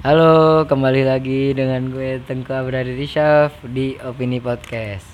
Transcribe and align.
Halo, 0.00 0.64
kembali 0.64 1.04
lagi 1.04 1.52
dengan 1.52 1.92
gue 1.92 2.24
Tengku 2.24 2.56
Abrari 2.56 2.96
Rishaf 2.96 3.52
di 3.68 4.00
Opini 4.00 4.40
Podcast. 4.40 5.04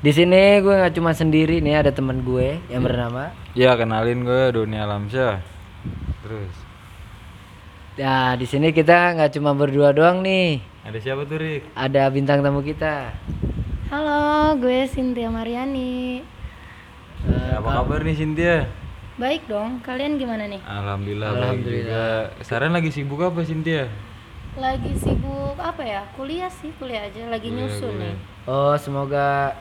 Di 0.00 0.12
sini 0.12 0.60
gue 0.60 0.74
nggak 0.76 0.92
cuma 0.92 1.16
sendiri 1.16 1.64
nih, 1.64 1.80
ada 1.80 1.88
teman 1.92 2.20
gue 2.20 2.60
yang 2.68 2.84
bernama. 2.84 3.32
Ya 3.56 3.72
kenalin 3.76 4.20
gue 4.20 4.52
Doni 4.52 4.76
Alamsyah. 4.76 5.40
Terus 6.24 6.54
Nah, 8.00 8.32
di 8.32 8.48
sini 8.48 8.72
kita 8.72 9.12
nggak 9.12 9.36
cuma 9.36 9.52
berdua 9.52 9.92
doang 9.92 10.24
nih. 10.24 10.60
ada 10.84 10.96
siapa 10.96 11.28
tuh 11.28 11.36
Rik? 11.36 11.68
Ada 11.76 12.08
bintang 12.08 12.40
tamu 12.40 12.64
kita. 12.64 13.12
Halo, 13.88 14.56
gue 14.56 14.88
Cynthia 14.88 15.28
Mariani. 15.28 16.20
Eh, 17.24 17.50
apa 17.52 17.68
kabar 17.80 18.00
nih 18.00 18.16
Cynthia? 18.16 18.68
Baik 19.20 19.44
dong, 19.52 19.84
kalian 19.84 20.16
gimana 20.16 20.48
nih? 20.48 20.64
Alhamdulillah, 20.64 21.28
baik 21.36 21.40
Alhamdulillah. 21.44 22.32
juga. 22.32 22.40
Sekarang 22.40 22.72
lagi 22.72 22.88
sibuk 22.88 23.20
apa 23.20 23.44
Cynthia? 23.44 23.84
Lagi 24.56 24.96
sibuk 24.96 25.60
apa 25.60 25.82
ya? 25.84 26.00
Kuliah 26.16 26.48
sih, 26.48 26.72
kuliah 26.80 27.04
aja. 27.04 27.28
Lagi 27.28 27.52
nyusun 27.52 28.00
nih. 28.00 28.16
Oh, 28.48 28.72
semoga 28.80 29.52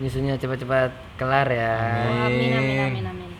nyusunnya 0.00 0.40
cepat-cepat 0.40 0.96
kelar 1.20 1.44
ya. 1.44 1.76
Oh, 2.08 2.24
amin, 2.24 2.50
amin, 2.56 2.78
amin, 2.88 3.04
amin. 3.04 3.30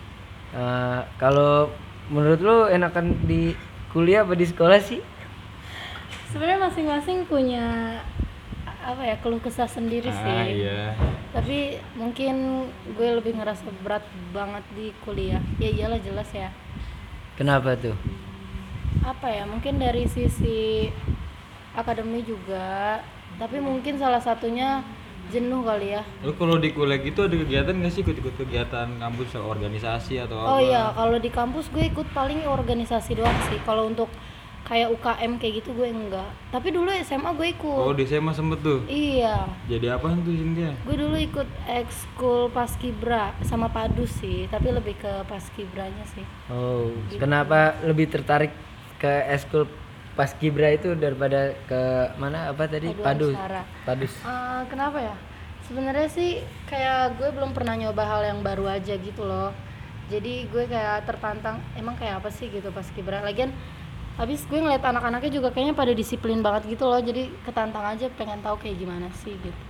Eh, 0.53 1.01
kalau 1.16 1.73
menurut 2.13 2.41
lu 2.45 2.59
enakan 2.69 3.16
di 3.25 3.57
kuliah 3.97 4.29
apa 4.29 4.37
di 4.37 4.45
sekolah 4.45 4.77
sih? 4.77 5.01
Sebenarnya 6.29 6.69
masing-masing 6.69 7.25
punya 7.25 7.97
apa 8.83 9.03
ya 9.07 9.15
keluh 9.23 9.39
kesah 9.39 9.71
sendiri 9.71 10.11
Ah 10.11 10.19
sih. 10.43 10.67
iya. 10.67 10.93
Tapi 11.31 11.79
mungkin 11.95 12.67
gue 12.93 13.09
lebih 13.15 13.39
ngerasa 13.39 13.63
berat 13.81 14.03
banget 14.35 14.65
di 14.75 14.91
kuliah. 15.07 15.41
Ya 15.57 15.71
iyalah 15.71 16.03
jelas 16.03 16.29
ya. 16.35 16.51
Kenapa 17.39 17.79
tuh? 17.79 17.95
Apa 19.03 19.31
ya? 19.31 19.47
Mungkin 19.47 19.79
dari 19.79 20.05
sisi 20.05 20.91
akademi 21.73 22.21
juga. 22.23 23.01
Tapi 23.41 23.63
mungkin 23.63 23.97
salah 23.97 24.21
satunya 24.21 24.85
jenuh 25.30 25.65
kali 25.65 25.96
ya. 25.96 26.02
Lu 26.21 26.35
kalau 26.37 26.59
di 26.59 26.74
kuliah 26.74 27.01
gitu 27.01 27.24
ada 27.24 27.33
kegiatan 27.33 27.73
gak 27.73 27.93
sih 27.95 28.02
ikut-ikut 28.05 28.35
kegiatan 28.37 28.89
kampus 28.99 29.39
organisasi 29.39 30.21
atau 30.21 30.37
apa? 30.37 30.46
Oh 30.52 30.61
iya, 30.61 30.93
kalau 30.93 31.17
di 31.17 31.30
kampus 31.33 31.71
gue 31.73 31.89
ikut 31.89 32.11
paling 32.13 32.45
organisasi 32.45 33.17
doang 33.17 33.39
sih. 33.49 33.57
Kalau 33.65 33.89
untuk 33.89 34.11
kayak 34.63 34.88
UKM 34.95 35.32
kayak 35.43 35.55
gitu 35.63 35.71
gue 35.74 35.88
enggak. 35.91 36.30
Tapi 36.55 36.68
dulu 36.71 36.88
SMA 37.02 37.30
gue 37.35 37.49
ikut. 37.52 37.82
Oh 37.82 37.93
di 37.93 38.07
SMA 38.07 38.32
sempet 38.32 38.63
tuh. 38.63 38.80
Iya, 38.87 39.46
Jadi 39.66 39.87
apa 39.91 40.07
tuh 40.23 40.32
Cynthia? 40.32 40.71
gue 40.87 40.96
dulu 40.96 41.16
ikut 41.18 41.49
ekskul 41.66 42.49
paskibra 42.55 43.35
sama 43.43 43.66
padus 43.68 44.15
sih, 44.23 44.46
tapi 44.46 44.71
lebih 44.71 44.95
ke 44.96 45.13
paskibranya 45.27 46.07
sih. 46.15 46.24
Oh, 46.46 46.88
kenapa 47.18 47.74
lebih 47.83 48.07
tertarik 48.09 48.55
ke 49.02 49.13
eskul 49.29 49.66
paskibra 50.15 50.71
itu 50.71 50.93
daripada 50.95 51.57
ke 51.66 51.83
mana 52.21 52.52
apa 52.52 52.68
tadi? 52.68 52.93
Paduan 52.95 53.35
Padus. 53.83 54.13
Eh, 54.23 54.63
kenapa 54.71 54.99
ya? 55.02 55.15
Sebenarnya 55.66 56.09
sih 56.10 56.43
kayak 56.68 57.16
gue 57.18 57.29
belum 57.33 57.57
pernah 57.57 57.74
nyoba 57.79 58.05
hal 58.05 58.21
yang 58.29 58.40
baru 58.45 58.68
aja 58.68 58.95
gitu 58.95 59.24
loh. 59.24 59.51
Jadi 60.13 60.45
gue 60.52 60.65
kayak 60.68 61.09
tertantang, 61.09 61.63
emang 61.79 61.96
kayak 61.96 62.21
apa 62.21 62.29
sih 62.29 62.52
gitu 62.52 62.68
paskibra. 62.74 63.24
Lagian 63.24 63.55
habis 64.15 64.44
gue 64.44 64.56
ngeliat 64.56 64.82
anak-anaknya 64.82 65.32
juga 65.32 65.49
kayaknya 65.49 65.72
pada 65.72 65.93
disiplin 65.93 66.38
banget 66.38 66.69
gitu 66.69 66.84
loh. 66.84 66.99
Jadi 66.99 67.31
ketantang 67.43 67.84
aja 67.87 68.06
pengen 68.10 68.38
tahu 68.38 68.56
kayak 68.56 68.77
gimana 68.77 69.06
sih 69.16 69.34
gitu. 69.34 69.60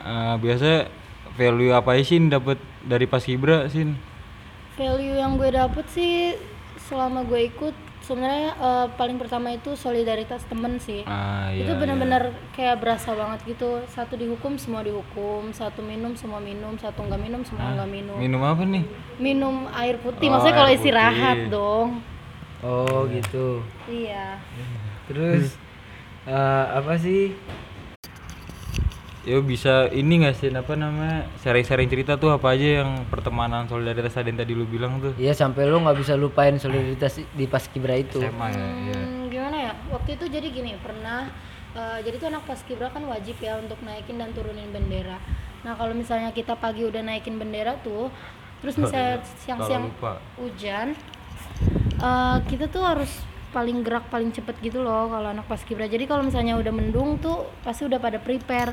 Eh, 0.00 0.34
biasa 0.36 0.88
value 1.32 1.70
apa 1.70 1.96
sih 1.98 2.20
dapat 2.22 2.56
dari 2.82 3.04
Paskibra 3.04 3.66
Sin? 3.66 3.96
value 4.72 5.12
yang 5.14 5.36
gue 5.36 5.50
dapet 5.50 5.84
sih 5.86 6.32
selama 6.80 7.20
gue 7.22 7.46
ikut 7.46 7.76
sebenarnya 8.00 8.48
eh, 8.54 8.86
paling 8.90 9.14
pertama 9.14 9.52
itu 9.52 9.76
solidaritas 9.76 10.40
temen 10.42 10.80
sih 10.80 11.04
Ah 11.04 11.52
iya. 11.52 11.62
itu 11.62 11.76
benar-benar 11.76 12.32
kayak 12.50 12.80
berasa 12.80 13.12
banget 13.12 13.44
gitu 13.46 13.84
satu 13.86 14.16
dihukum 14.16 14.56
semua 14.56 14.80
dihukum 14.80 15.52
satu 15.52 15.78
minum 15.80 16.16
semua 16.16 16.40
minum 16.40 16.74
satu 16.74 17.04
nggak 17.04 17.20
minum 17.20 17.44
semua 17.44 17.76
nggak 17.76 17.90
minum 17.90 18.16
Minum 18.16 18.40
apa 18.40 18.64
nih? 18.64 18.84
minum 19.18 19.68
air 19.70 20.00
putih 20.00 20.26
Oh, 20.26 20.32
maksudnya 20.32 20.56
kalau 20.56 20.72
istirahat 20.72 21.38
putih. 21.38 21.52
dong 21.52 21.88
Oh, 22.60 23.08
gitu. 23.08 23.64
iya 23.88 24.36
Terus 25.08 25.56
eh, 26.28 26.64
apa 26.70 26.94
sih? 27.00 27.32
Ya 29.20 29.36
bisa 29.44 29.88
ini 29.92 30.24
nggak 30.24 30.36
sih 30.36 30.48
apa 30.48 30.72
namanya 30.76 31.28
sharing-sharing 31.44 31.92
cerita 31.92 32.16
tuh 32.16 32.32
apa 32.32 32.56
aja 32.56 32.80
yang 32.80 33.04
pertemanan 33.12 33.68
solidaritas 33.68 34.16
tadi 34.16 34.32
yang 34.32 34.40
tadi 34.40 34.56
lu 34.56 34.64
bilang 34.64 34.96
tuh 34.96 35.12
Iya, 35.20 35.36
sampai 35.36 35.68
lu 35.68 35.76
nggak 35.84 35.98
bisa 36.00 36.16
lupain 36.16 36.56
solidaritas 36.56 37.20
di 37.36 37.44
paskibra 37.44 38.00
itu. 38.00 38.16
SMA 38.16 38.46
ya, 38.48 38.64
iya. 38.88 38.96
Hmm, 38.96 39.28
gimana 39.28 39.56
ya 39.60 39.72
waktu 39.92 40.16
itu 40.16 40.24
jadi 40.24 40.48
gini 40.48 40.72
pernah 40.80 41.28
eh, 41.76 41.98
jadi 42.00 42.16
tuh 42.16 42.28
anak 42.32 42.48
paskibra 42.48 42.88
kan 42.88 43.04
wajib 43.04 43.36
ya 43.38 43.60
untuk 43.60 43.76
naikin 43.84 44.16
dan 44.16 44.32
turunin 44.32 44.72
bendera 44.72 45.20
nah 45.60 45.76
kalau 45.76 45.92
misalnya 45.92 46.32
kita 46.32 46.56
pagi 46.56 46.88
udah 46.88 47.04
naikin 47.04 47.36
bendera 47.36 47.76
tuh 47.84 48.08
terus 48.64 48.74
misalnya 48.80 49.20
siang-siang 49.38 49.92
hujan 50.40 50.96
eh, 52.00 52.38
kita 52.48 52.66
tuh 52.72 52.82
harus 52.82 53.12
paling 53.50 53.82
gerak 53.82 54.06
paling 54.08 54.30
cepet 54.30 54.56
gitu 54.62 54.78
loh 54.78 55.10
kalau 55.10 55.34
anak 55.34 55.46
paskibra 55.50 55.90
jadi 55.90 56.06
kalau 56.06 56.22
misalnya 56.22 56.54
udah 56.54 56.70
mendung 56.70 57.18
tuh 57.18 57.50
pasti 57.66 57.82
udah 57.84 57.98
pada 57.98 58.22
prepare. 58.22 58.72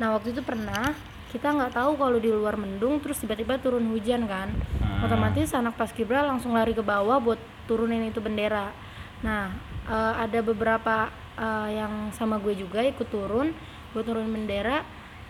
Nah 0.00 0.16
waktu 0.16 0.32
itu 0.32 0.40
pernah 0.40 0.96
kita 1.28 1.50
nggak 1.50 1.76
tahu 1.76 1.98
kalau 2.00 2.16
di 2.16 2.30
luar 2.32 2.56
mendung 2.56 3.02
terus 3.04 3.20
tiba-tiba 3.20 3.60
turun 3.60 3.84
hujan 3.92 4.24
kan. 4.24 4.48
Ah. 4.80 5.04
otomatis 5.04 5.52
anak 5.52 5.76
paskibra 5.76 6.24
langsung 6.24 6.56
lari 6.56 6.72
ke 6.72 6.80
bawah 6.80 7.20
buat 7.20 7.40
turunin 7.68 8.08
itu 8.08 8.18
bendera. 8.24 8.72
Nah 9.20 9.52
eh, 9.86 10.14
ada 10.24 10.40
beberapa 10.40 11.12
eh, 11.36 11.68
yang 11.78 12.10
sama 12.16 12.40
gue 12.40 12.56
juga 12.56 12.80
ikut 12.80 13.06
turun 13.12 13.52
buat 13.92 14.08
turun 14.08 14.26
bendera. 14.32 14.82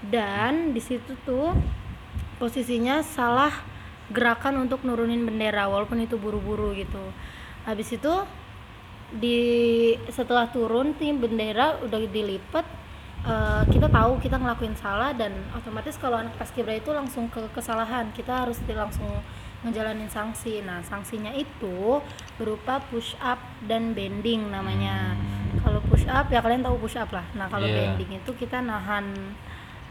Dan 0.05 0.77
di 0.77 0.85
situ 0.85 1.17
tuh 1.25 1.57
posisinya 2.37 3.01
salah 3.01 3.74
gerakan 4.13 4.69
untuk 4.69 4.85
nurunin 4.85 5.25
bendera 5.25 5.65
walaupun 5.71 6.03
itu 6.05 6.21
buru-buru 6.21 6.77
gitu. 6.77 7.01
Habis 7.65 7.97
itu 7.97 8.13
di 9.15 9.39
setelah 10.11 10.51
turun 10.51 10.93
tim 10.99 11.23
bendera 11.23 11.79
udah 11.81 11.99
dilipat 12.11 12.67
eh, 13.25 13.63
kita 13.71 13.87
tahu 13.89 14.19
kita 14.19 14.37
ngelakuin 14.37 14.75
salah 14.75 15.15
dan 15.15 15.33
otomatis 15.55 15.95
kalau 15.97 16.19
anak 16.19 16.35
paskibra 16.37 16.77
itu 16.77 16.91
langsung 16.93 17.31
ke 17.33 17.41
kesalahan. 17.57 18.11
Kita 18.13 18.45
harus 18.45 18.61
langsung 18.69 19.09
ngejalanin 19.65 20.13
sanksi. 20.13 20.61
Nah 20.61 20.85
sanksinya 20.85 21.33
itu 21.33 22.05
berupa 22.37 22.85
push 22.93 23.17
up 23.25 23.41
dan 23.65 23.97
bending 23.97 24.53
namanya. 24.53 25.17
Kalau 25.65 25.81
push 25.89 26.05
up 26.05 26.29
ya 26.29 26.45
kalian 26.45 26.61
tahu 26.61 26.77
push 26.77 27.01
up 27.01 27.09
lah. 27.09 27.25
Nah 27.33 27.49
kalau 27.49 27.65
Iya. 27.65 27.97
bending 27.97 28.21
itu 28.21 28.31
kita 28.37 28.61
nahan 28.61 29.09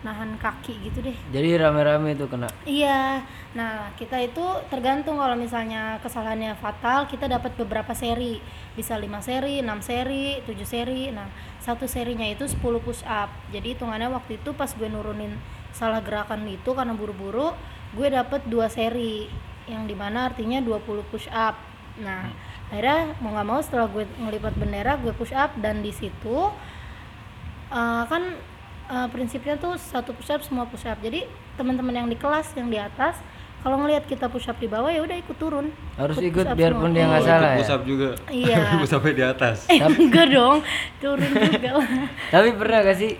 nahan 0.03 0.35
kaki 0.35 0.75
gitu 0.83 0.99
deh 0.99 1.15
Jadi 1.31 1.55
rame-rame 1.55 2.13
itu 2.13 2.27
kena. 2.27 2.51
Iya, 2.67 3.23
nah 3.55 3.89
kita 3.95 4.19
itu 4.19 4.43
tergantung 4.67 5.15
kalau 5.15 5.33
misalnya 5.39 5.97
kesalahannya 6.03 6.59
fatal, 6.59 7.07
kita 7.07 7.31
dapat 7.31 7.55
beberapa 7.55 7.95
seri, 7.95 8.43
bisa 8.75 8.99
5 8.99 9.07
seri, 9.23 9.63
6 9.63 9.79
seri, 9.79 10.43
7 10.43 10.67
seri. 10.67 11.09
Nah, 11.15 11.31
satu 11.63 11.87
serinya 11.87 12.27
itu 12.27 12.43
10 12.43 12.59
push 12.83 13.07
up. 13.07 13.31
Jadi 13.55 13.79
hitungannya 13.79 14.11
waktu 14.11 14.43
itu 14.43 14.51
pas 14.51 14.69
gue 14.75 14.91
nurunin 14.91 15.39
salah 15.71 16.03
gerakan 16.03 16.45
itu 16.45 16.75
karena 16.75 16.93
buru-buru, 16.93 17.55
gue 17.95 18.07
dapat 18.11 18.45
dua 18.45 18.67
seri, 18.67 19.31
yang 19.65 19.87
di 19.87 19.95
mana 19.95 20.27
artinya 20.29 20.59
20 20.59 20.83
push 21.09 21.31
up. 21.31 21.55
Nah, 22.03 22.27
akhirnya 22.69 23.15
mau 23.23 23.31
nggak 23.31 23.47
mau 23.47 23.59
setelah 23.63 23.87
gue 23.87 24.03
ngelipat 24.19 24.53
bendera, 24.59 24.99
gue 24.99 25.15
push 25.15 25.31
up 25.31 25.55
dan 25.63 25.79
di 25.79 25.95
situ 25.95 26.51
Eh, 27.73 28.03
kan 28.05 28.23
eh, 28.85 29.07
prinsipnya 29.07 29.55
tuh 29.55 29.75
satu 29.75 30.11
push 30.11 30.29
up 30.29 30.41
semua 30.41 30.63
push 30.63 30.83
up 30.83 30.97
jadi 30.97 31.25
teman-teman 31.53 31.93
yang 31.95 32.07
di 32.07 32.15
kelas 32.15 32.51
yang 32.53 32.67
di 32.67 32.77
atas 32.77 33.19
kalau 33.59 33.79
ngelihat 33.79 34.03
kita 34.03 34.27
push 34.27 34.45
up 34.45 34.57
di 34.57 34.67
bawah 34.67 34.87
ya 34.87 34.99
udah 34.99 35.15
ikut 35.15 35.37
turun 35.37 35.71
Harus 35.95 36.19
ikut 36.19 36.43
up 36.43 36.51
biarpun 36.53 36.83
semua. 36.85 36.93
dia 36.93 37.05
nggak 37.05 37.17
Oh, 37.17 37.25
salah 37.25 37.39
ikut 37.39 37.47
ya. 37.47 37.59
push 37.59 37.71
up 37.71 37.81
juga. 37.83 38.09
Iya. 38.27 38.57
push 38.81 38.93
di 39.09 39.23
atas. 39.23 39.57
eh 39.67 39.79
enggak 39.79 40.27
dong 40.29 40.57
turun 40.97 41.23
juga 41.47 41.69
lah 41.77 41.89
Tapi 42.33 42.47
pernah 42.53 42.79
gak 42.81 42.97
sih 42.97 43.11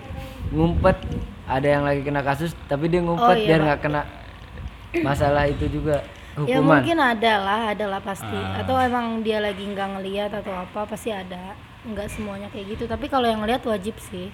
ngumpet 0.50 0.96
ada 1.44 1.64
yang 1.66 1.82
lagi 1.82 2.00
kena 2.00 2.20
kasus 2.20 2.52
tapi 2.66 2.88
dia 2.88 3.00
ngumpet 3.00 3.24
Oh, 3.24 3.32
iya, 3.34 3.46
biar 3.46 3.60
nggak 3.62 3.80
kena 3.80 4.02
masalah 4.96 5.44
itu 5.44 5.66
juga 5.66 6.00
ya 6.36 6.38
hukuman. 6.58 6.80
mungkin 6.80 6.98
ada 6.98 7.32
lah 7.36 7.60
ada 7.70 7.84
lah 7.86 8.00
pasti 8.00 8.26
Ah. 8.32 8.60
atau 8.60 8.76
emang 8.76 9.20
dia 9.20 9.38
lagi 9.38 9.62
nggak 9.62 9.88
ngelihat 9.92 10.30
atau 10.34 10.52
apa 10.52 10.84
pasti 10.84 11.08
ada 11.08 11.54
nggak 11.84 12.08
semuanya 12.08 12.48
kayak 12.48 12.74
gitu 12.74 12.84
tapi 12.84 13.06
kalau 13.06 13.24
yang 13.24 13.38
ngelihat 13.38 13.62
wajib 13.62 13.94
sih 13.98 14.28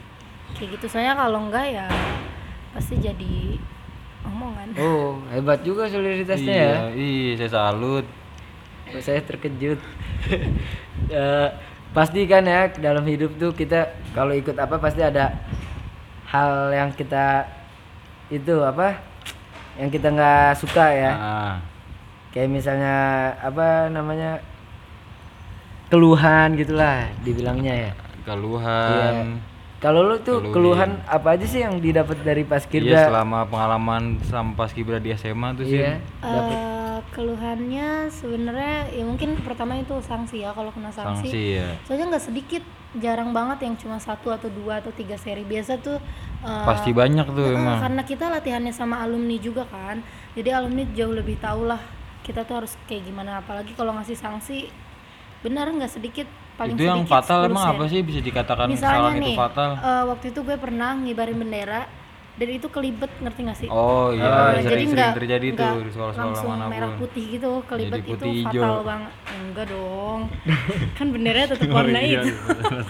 kayak 0.54 0.68
gitu 0.74 0.86
soalnya 0.86 1.14
kalau 1.14 1.40
enggak 1.44 1.66
ya 1.70 1.86
pasti 2.70 2.94
jadi 2.96 3.56
omongan 4.22 4.68
Oh, 4.76 5.18
hebat 5.28 5.60
juga 5.60 5.86
solidaritasnya 5.86 6.52
iya, 6.52 6.68
ya. 6.68 6.80
iya, 6.92 7.32
saya 7.36 7.50
salut. 7.50 8.06
Saya 8.96 9.20
terkejut. 9.20 9.80
Eh, 11.08 11.48
pasti 11.90 12.22
kan 12.22 12.44
ya 12.44 12.68
dalam 12.70 13.02
hidup 13.02 13.34
tuh 13.34 13.50
kita 13.50 13.88
kalau 14.12 14.30
ikut 14.30 14.52
apa 14.54 14.76
pasti 14.76 15.00
ada 15.00 15.32
hal 16.24 16.70
yang 16.70 16.92
kita 16.92 17.48
itu 18.28 18.60
apa 18.60 19.00
yang 19.74 19.88
kita 19.88 20.06
nggak 20.06 20.54
suka 20.54 20.86
ya. 20.92 21.12
Ah, 21.12 21.54
Kayak 22.30 22.52
misalnya 22.52 22.94
apa 23.40 23.88
namanya 23.88 24.38
keluhan 25.88 26.54
gitulah 26.54 27.10
dibilangnya 27.24 27.74
ya. 27.88 27.92
keluhan. 28.22 29.40
Kalau 29.80 30.04
lu 30.04 30.20
tuh 30.20 30.44
Keluhin. 30.44 30.52
keluhan 30.52 30.90
apa 31.08 31.40
aja 31.40 31.46
sih 31.48 31.64
yang 31.64 31.80
didapat 31.80 32.20
dari 32.20 32.44
Iya 32.44 32.52
paskibra? 32.52 33.00
selama 33.08 33.48
pengalaman 33.48 34.20
selama 34.20 34.52
pas 34.52 34.68
kibra 34.70 35.00
di 35.00 35.08
SMA 35.16 35.56
tuh 35.56 35.64
sih. 35.64 35.80
Iya. 35.80 35.96
Eh, 36.20 36.98
keluhannya 37.16 38.12
sebenarnya 38.12 38.92
ya 38.92 39.04
mungkin 39.08 39.40
pertama 39.40 39.80
itu 39.80 39.96
sanksi 40.04 40.44
ya 40.44 40.52
kalau 40.52 40.68
kena 40.68 40.92
sanksi. 40.92 41.32
Sanksi 41.32 41.42
ya. 41.56 41.68
Soalnya 41.88 42.12
nggak 42.12 42.24
sedikit, 42.28 42.60
jarang 43.00 43.32
banget 43.32 43.64
yang 43.64 43.74
cuma 43.80 43.96
satu 43.96 44.28
atau 44.28 44.52
dua 44.52 44.84
atau 44.84 44.92
tiga 44.92 45.16
seri. 45.16 45.48
Biasa 45.48 45.80
tuh 45.80 45.96
eh, 46.44 46.64
Pasti 46.68 46.92
banyak 46.92 47.24
tuh 47.32 47.48
eh, 47.48 47.56
emang. 47.56 47.80
karena 47.80 48.02
kita 48.04 48.28
latihannya 48.28 48.76
sama 48.76 49.00
alumni 49.00 49.40
juga 49.40 49.64
kan. 49.64 50.04
Jadi 50.36 50.52
alumni 50.52 50.84
jauh 50.92 51.16
lebih 51.16 51.40
tahu 51.40 51.64
lah 51.64 51.80
kita 52.20 52.44
tuh 52.44 52.60
harus 52.60 52.76
kayak 52.84 53.08
gimana. 53.08 53.40
Apalagi 53.40 53.72
kalau 53.72 53.96
ngasih 53.96 54.12
sanksi, 54.14 54.68
benar 55.40 55.72
nggak 55.72 55.88
sedikit. 55.88 56.28
Paling 56.60 56.76
itu 56.76 56.82
yang 56.84 57.02
fatal 57.04 57.40
10 57.42 57.50
emang 57.50 57.64
apa 57.66 57.84
sih 57.86 58.00
bisa 58.00 58.20
dikatakan 58.20 58.66
Misalnya 58.68 59.16
nih, 59.16 59.32
itu 59.32 59.32
fatal? 59.34 59.70
eh, 59.74 60.04
waktu 60.04 60.24
itu 60.28 60.40
gue 60.42 60.56
pernah 60.56 60.92
ngibarin 60.94 61.34
bendera 61.34 61.82
dan 62.32 62.48
itu 62.50 62.66
kelibet 62.68 63.08
ngerti 63.18 63.40
gak 63.42 63.58
sih? 63.58 63.68
Oh 63.68 64.12
iya, 64.12 64.20
Eh, 64.20 64.32
jadi 64.60 64.64
sering-sering 64.66 64.88
nggak 64.94 65.16
terjadi 65.18 65.46
tuh 65.50 65.74
di 65.78 65.90
sekolah-sekolah 65.90 66.28
langsung 66.30 66.50
mana 66.50 66.62
pun. 66.62 66.70
merah 66.70 66.90
putih 66.94 67.24
gitu 67.30 67.50
kelibet 67.64 67.92
Jadi 67.94 68.00
itu 68.02 68.10
putih 68.12 68.34
fatal 68.42 68.52
hijau. 68.52 68.80
banget 68.82 69.12
enggak 69.34 69.66
dong 69.68 70.20
kan 71.00 71.06
benderanya 71.08 71.48
tetap 71.50 71.66
Oh, 71.66 71.74
warna 71.74 71.98
iya, 71.98 72.20
itu 72.22 72.36
betul. 72.50 72.80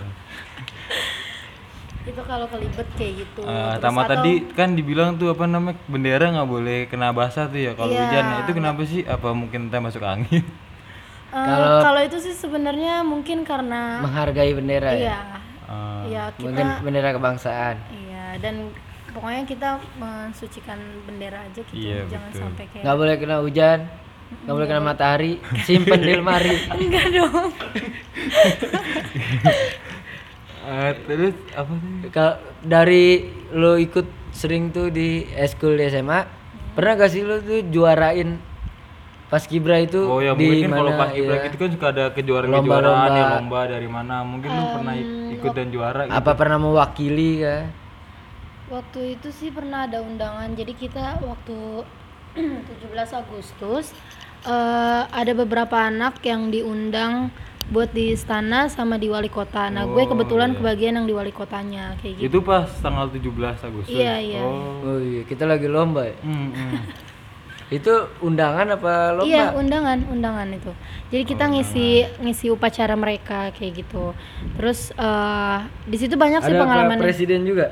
itu 2.02 2.23
kalau 2.25 2.46
kelibet 2.49 2.88
kayak 2.96 3.14
gitu 3.19 3.43
Tama 3.78 4.00
atau- 4.00 4.11
tadi 4.11 4.32
kan 4.50 4.73
dibilang 4.73 5.14
tuh 5.14 5.31
apa 5.31 5.44
namanya 5.44 5.78
bendera 5.84 6.26
nggak 6.28 6.49
boleh 6.49 6.78
kena 6.87 7.12
basah 7.12 7.46
tuh 7.46 7.61
ya 7.61 7.73
kalau 7.73 7.93
Iya. 7.93 8.02
hujan. 8.02 8.25
Nah, 8.25 8.37
itu 8.40 8.50
kenapa 8.52 8.82
sih? 8.82 9.00
Apa 9.05 9.31
mungkin 9.31 9.69
kita 9.69 9.78
masuk 9.78 10.02
angin? 10.02 10.43
Eh, 11.30 11.38
Kalau- 11.40 11.78
kalau 11.80 12.00
itu 12.02 12.18
sih 12.18 12.34
sebenarnya 12.34 13.02
mungkin 13.02 13.42
karena 13.42 14.00
Menghargai 14.00 14.50
bendera 14.50 14.90
ya. 14.90 14.98
iya 14.98 15.18
Eh, 15.64 16.02
iya 16.08 16.22
Mungkin 16.36 16.66
kita 16.66 16.82
bendera 16.82 17.10
kebangsaan. 17.12 17.76
iya 17.96 18.34
dan 18.36 18.74
pokoknya 19.10 19.42
kita 19.44 19.70
mensucikan 19.96 20.74
bendera 21.04 21.38
aja 21.40 21.60
gitu 21.60 21.70
Iya, 21.72 22.02
jangan 22.08 22.28
betul. 22.28 22.40
sampai 22.40 22.64
kayak 22.68 22.82
Nggak 22.82 22.96
boleh 22.96 23.14
kena 23.16 23.36
hujan, 23.38 23.78
nggak 24.40 24.50
boleh 24.52 24.68
kena 24.68 24.82
matahari, 24.84 25.32
simpen 25.60 26.00
di 26.00 26.12
lemari. 26.12 26.54
enggak 26.76 27.06
dong 27.08 27.46
eh, 30.62 30.90
terus 31.00 31.34
apa 31.52 31.72
sih? 31.72 32.10
Kalau 32.10 32.34
dari 32.60 33.06
lo 33.52 33.74
ikut 33.76 34.06
sering 34.32 34.70
tuh 34.70 34.88
di 34.88 35.08
eskul 35.32 35.74
di 35.74 35.86
SMA, 35.86 36.20
pernah 36.72 36.92
gak 36.96 37.10
sih 37.10 37.22
lo 37.22 37.38
tuh 37.38 37.62
juarain 37.64 38.38
pas 39.30 39.38
kibra 39.40 39.78
itu 39.78 40.02
Oh 40.02 40.18
ya 40.18 40.34
di 40.34 40.42
mungkin 40.42 40.70
kalau 40.74 40.92
pas 40.92 41.08
kibra 41.08 41.34
ya? 41.38 41.42
gitu 41.46 41.56
kan 41.56 41.68
suka 41.70 41.86
ada 41.88 42.04
kejuaraan-kejuaraan 42.10 42.82
Lomba-lomba. 42.82 43.14
ya 43.14 43.26
lomba 43.32 43.60
dari 43.64 43.88
mana. 43.88 44.16
Mungkin 44.22 44.50
lu 44.50 44.64
pernah 44.74 44.94
ik- 44.94 45.14
ikut 45.32 45.50
dan 45.54 45.68
juara 45.70 46.00
gitu. 46.04 46.14
Apa 46.14 46.30
pernah 46.34 46.58
mewakili 46.58 47.30
ya? 47.40 47.70
Waktu 48.66 49.00
itu 49.14 49.28
sih 49.30 49.50
pernah 49.50 49.86
ada 49.86 49.98
undangan. 50.00 50.50
Jadi 50.50 50.72
kita 50.74 51.18
waktu 51.20 51.86
17 52.34 52.90
Agustus 53.16 53.94
eh, 54.42 55.02
ada 55.04 55.32
beberapa 55.32 55.78
anak 55.78 56.18
yang 56.22 56.50
diundang 56.50 57.30
buat 57.70 57.94
di 57.94 58.10
istana 58.10 58.66
sama 58.66 58.98
di 58.98 59.06
wali 59.06 59.30
kota. 59.30 59.70
Nah, 59.70 59.86
gue 59.86 60.02
kebetulan 60.02 60.58
kebagian 60.58 60.98
yang 60.98 61.06
di 61.06 61.14
wali 61.14 61.30
kotanya 61.30 61.94
kayak 62.02 62.18
gitu. 62.18 62.26
Itu 62.26 62.38
pas 62.42 62.66
tanggal 62.82 63.06
17 63.06 63.62
Agustus. 63.62 63.94
Iya, 63.94 64.18
iya. 64.18 64.42
Oh. 64.42 64.82
Oh 64.82 64.98
iya, 64.98 65.22
kita 65.22 65.46
lagi 65.46 65.70
lomba 65.70 66.02
ya. 66.02 66.18
Hmm, 66.18 66.50
hmm. 66.50 66.74
Itu 67.68 67.92
undangan 68.18 68.66
apa 68.72 68.92
lomba? 69.12 69.28
Iya, 69.28 69.52
undangan, 69.52 69.98
undangan 70.08 70.48
itu. 70.50 70.72
Jadi 71.08 71.22
kita 71.22 71.44
ngisi 71.46 71.86
ngisi 72.18 72.46
upacara 72.48 72.94
mereka 72.94 73.52
kayak 73.52 73.84
gitu. 73.84 74.16
Terus 74.56 74.90
eh, 74.90 75.58
di 75.84 75.96
situ 75.96 76.16
banyak 76.16 76.40
sih 76.40 76.50
Ada 76.50 76.58
Pak 76.58 76.64
pengalaman. 76.64 76.96
presiden 76.98 77.44
juga. 77.44 77.70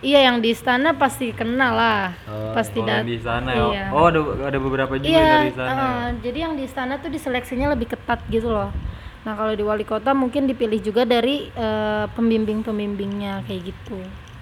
Iya, 0.00 0.32
yang 0.32 0.40
di 0.40 0.50
istana 0.50 0.96
pasti 0.96 1.28
kenal 1.30 1.76
lah. 1.76 2.16
Oh, 2.24 2.56
pasti 2.56 2.80
Oh, 2.80 2.88
dat- 2.88 3.04
di 3.04 3.20
sana 3.20 3.52
ya. 3.52 3.64
Iya. 3.68 3.84
Oh, 3.92 4.08
ada 4.08 4.20
ada 4.48 4.58
beberapa 4.58 4.96
juga 4.96 5.12
Iya, 5.12 5.28
dari 5.38 5.52
sana. 5.52 5.68
ya? 5.70 5.84
eh, 5.84 6.08
jadi 6.24 6.38
yang 6.40 6.54
di 6.56 6.64
istana 6.64 6.96
tuh 6.96 7.12
diseleksinya 7.12 7.68
lebih 7.70 7.92
ketat 7.92 8.24
gitu 8.26 8.48
loh. 8.48 8.72
Nah 9.20 9.36
kalau 9.36 9.52
di 9.52 9.60
wali 9.60 9.84
kota 9.84 10.16
mungkin 10.16 10.48
dipilih 10.48 10.80
juga 10.80 11.04
dari 11.04 11.48
eh, 11.48 12.04
pembimbing-pembimbingnya 12.12 13.44
kayak 13.44 13.62
gitu. 13.68 14.00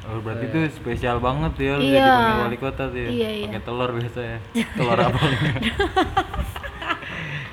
Oh, 0.08 0.18
berarti 0.18 0.48
itu 0.48 0.58
spesial 0.72 1.20
banget 1.20 1.52
ya 1.58 1.72
lu 1.76 1.84
Iya. 1.84 1.92
jadi 1.94 2.08
panggil 2.08 2.36
wali 2.42 2.58
kota 2.58 2.82
tuh 2.86 2.96
ya. 2.96 3.08
Iya, 3.08 3.28
iya. 3.30 3.46
Pakai 3.46 3.62
telur 3.62 3.90
biasa 3.92 4.20
ya. 4.22 4.38
Telur 4.76 4.98
abang. 4.98 5.32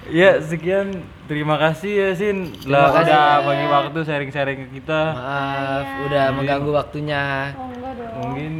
Ya, 0.05 0.37
sekian. 0.39 0.87
Terima 1.25 1.57
kasih 1.57 1.91
ya, 1.91 2.09
Sin. 2.13 2.53
Lah 2.63 2.93
kasih. 2.93 3.09
udah 3.09 3.25
bagi 3.41 3.65
waktu 3.65 3.99
sharing-sharing 4.01 4.59
ke 4.61 4.79
kita. 4.79 5.01
Maaf, 5.11 5.85
udah 6.05 6.25
mengganggu 6.31 6.71
waktunya. 6.71 7.51
Oh 7.51 7.67
enggak 7.67 7.93
dong. 7.93 8.13
Mungkin 8.21 8.53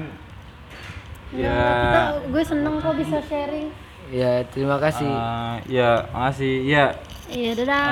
Ya, 1.31 1.51
ya 1.51 1.59
kita, 1.83 2.01
gue 2.31 2.43
seneng 2.43 2.75
kok 2.79 2.95
bisa 2.95 3.17
sharing. 3.21 3.67
Ya, 4.07 4.43
terima 4.47 4.77
kasih. 4.77 5.09
eh, 5.09 5.55
ya, 5.69 5.91
makasih. 6.09 6.55
Ya, 6.63 6.85
Iya 7.25 7.51
dadah. 7.57 7.85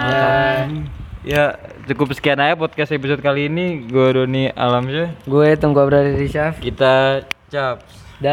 Um, 0.64 0.86
ya 1.24 1.56
cukup 1.88 2.12
sekian 2.12 2.40
aja 2.40 2.60
podcast 2.60 2.92
episode 2.92 3.24
kali 3.24 3.48
ini. 3.48 3.88
Gue 3.88 4.14
Doni 4.14 4.52
Alamsyah. 4.52 5.24
Gue 5.24 5.56
Tunggu 5.56 5.80
Abrar 5.82 6.06
Syaf. 6.28 6.60
Kita 6.60 7.24
caps. 7.50 8.03